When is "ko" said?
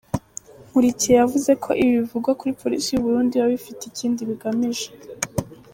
1.63-1.69